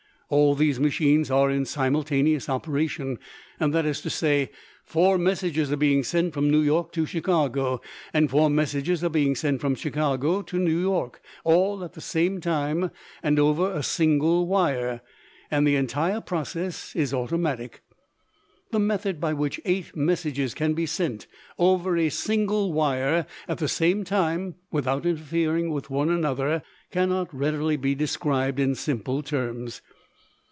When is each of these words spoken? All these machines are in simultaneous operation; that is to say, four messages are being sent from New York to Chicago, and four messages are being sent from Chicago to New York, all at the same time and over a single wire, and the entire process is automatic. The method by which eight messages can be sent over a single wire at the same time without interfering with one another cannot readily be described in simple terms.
All 0.33 0.55
these 0.55 0.79
machines 0.79 1.29
are 1.29 1.51
in 1.51 1.65
simultaneous 1.65 2.47
operation; 2.47 3.19
that 3.59 3.85
is 3.85 3.99
to 3.99 4.09
say, 4.09 4.49
four 4.85 5.17
messages 5.17 5.73
are 5.73 5.75
being 5.75 6.05
sent 6.05 6.33
from 6.33 6.49
New 6.49 6.61
York 6.61 6.93
to 6.93 7.05
Chicago, 7.05 7.81
and 8.13 8.29
four 8.31 8.49
messages 8.49 9.03
are 9.03 9.09
being 9.09 9.35
sent 9.35 9.59
from 9.59 9.75
Chicago 9.75 10.41
to 10.43 10.57
New 10.57 10.79
York, 10.79 11.21
all 11.43 11.83
at 11.83 11.95
the 11.95 11.99
same 11.99 12.39
time 12.39 12.91
and 13.21 13.39
over 13.39 13.73
a 13.73 13.83
single 13.83 14.47
wire, 14.47 15.01
and 15.51 15.67
the 15.67 15.75
entire 15.75 16.21
process 16.21 16.95
is 16.95 17.13
automatic. 17.13 17.81
The 18.71 18.79
method 18.79 19.19
by 19.19 19.33
which 19.33 19.59
eight 19.65 19.93
messages 19.97 20.53
can 20.53 20.73
be 20.73 20.85
sent 20.85 21.27
over 21.59 21.97
a 21.97 22.07
single 22.07 22.71
wire 22.71 23.25
at 23.49 23.57
the 23.57 23.67
same 23.67 24.05
time 24.05 24.55
without 24.71 25.05
interfering 25.05 25.71
with 25.71 25.89
one 25.89 26.09
another 26.09 26.63
cannot 26.89 27.33
readily 27.35 27.75
be 27.75 27.95
described 27.95 28.61
in 28.61 28.75
simple 28.75 29.21
terms. 29.23 29.81